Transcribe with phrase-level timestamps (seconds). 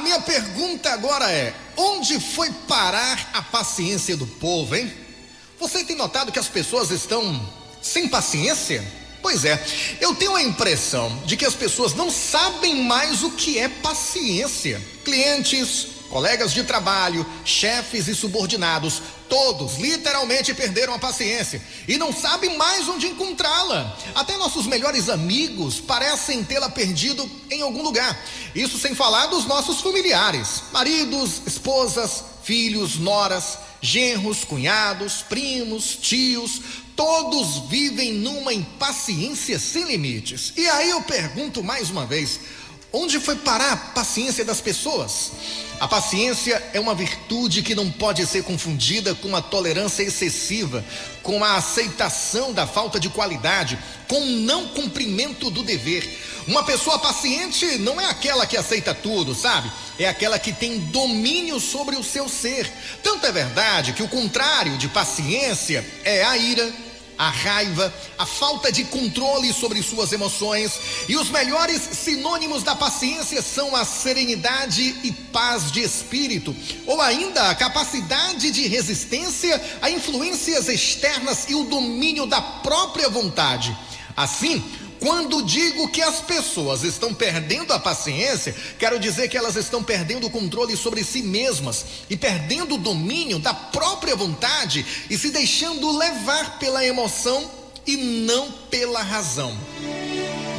[0.00, 4.92] Minha pergunta agora é: onde foi parar a paciência do povo, hein?
[5.58, 7.48] Você tem notado que as pessoas estão
[7.82, 8.82] sem paciência?
[9.22, 9.62] Pois é,
[10.00, 14.80] eu tenho a impressão de que as pessoas não sabem mais o que é paciência.
[15.04, 22.58] Clientes, colegas de trabalho, chefes e subordinados, todos literalmente perderam a paciência e não sabem
[22.58, 23.96] mais onde encontrá-la.
[24.14, 28.18] Até nossos melhores amigos parecem tê-la perdido em algum lugar.
[28.54, 36.60] Isso sem falar dos nossos familiares, maridos, esposas, filhos, noras, genros, cunhados, primos, tios,
[36.96, 40.52] todos vivem numa impaciência sem limites.
[40.56, 42.40] E aí eu pergunto mais uma vez:
[42.92, 45.32] onde foi parar a paciência das pessoas?
[45.80, 50.84] A paciência é uma virtude que não pode ser confundida com a tolerância excessiva,
[51.22, 56.06] com a aceitação da falta de qualidade, com o não cumprimento do dever.
[56.46, 59.72] Uma pessoa paciente não é aquela que aceita tudo, sabe?
[59.98, 62.70] É aquela que tem domínio sobre o seu ser.
[63.02, 66.70] Tanto é verdade que o contrário de paciência é a ira
[67.20, 70.80] a raiva, a falta de controle sobre suas emoções.
[71.06, 77.50] E os melhores sinônimos da paciência são a serenidade e paz de espírito, ou ainda
[77.50, 83.76] a capacidade de resistência a influências externas e o domínio da própria vontade.
[84.16, 84.64] Assim,
[85.00, 90.26] quando digo que as pessoas estão perdendo a paciência, quero dizer que elas estão perdendo
[90.26, 95.96] o controle sobre si mesmas e perdendo o domínio da própria vontade e se deixando
[95.96, 97.50] levar pela emoção
[97.86, 99.56] e não pela razão.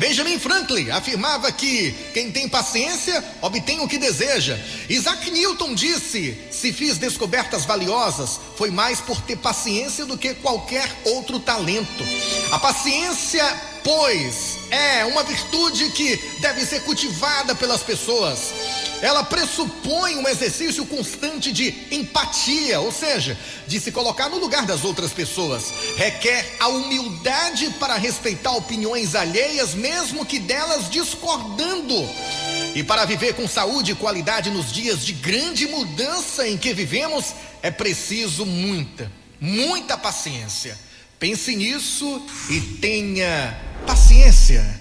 [0.01, 4.57] Benjamin Franklin afirmava que quem tem paciência obtém o que deseja.
[4.89, 10.89] Isaac Newton disse: se fiz descobertas valiosas, foi mais por ter paciência do que qualquer
[11.05, 12.03] outro talento.
[12.51, 13.45] A paciência
[13.83, 18.80] pois é uma virtude que deve ser cultivada pelas pessoas.
[19.01, 24.83] Ela pressupõe um exercício constante de empatia, ou seja, de se colocar no lugar das
[24.83, 25.73] outras pessoas.
[25.97, 32.07] Requer a humildade para respeitar opiniões alheias, mesmo que delas discordando.
[32.75, 37.33] E para viver com saúde e qualidade nos dias de grande mudança em que vivemos,
[37.61, 40.77] é preciso muita, muita paciência.
[41.19, 44.80] Pense nisso e tenha paciência.